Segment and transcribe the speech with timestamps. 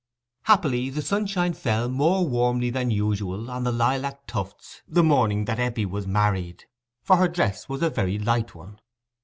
[0.45, 5.59] Happily the sunshine fell more warmly than usual on the lilac tufts the morning that
[5.59, 6.63] Eppie was married,
[7.03, 8.79] for her dress was a very light one.